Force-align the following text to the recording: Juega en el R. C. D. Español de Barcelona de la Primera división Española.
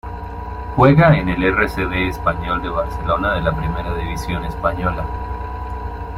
Juega 0.75 1.15
en 1.15 1.29
el 1.29 1.43
R. 1.43 1.67
C. 1.69 1.85
D. 1.85 2.07
Español 2.07 2.63
de 2.63 2.69
Barcelona 2.69 3.35
de 3.35 3.41
la 3.41 3.55
Primera 3.55 3.95
división 3.95 4.43
Española. 4.45 5.05